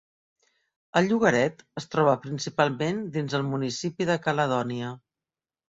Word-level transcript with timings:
El 1.01 1.09
llogaret 1.11 1.61
es 1.83 1.87
troba 1.97 2.17
principalment 2.25 3.05
dins 3.21 3.39
el 3.41 3.47
municipi 3.53 4.11
de 4.15 4.19
Caledonia. 4.27 4.93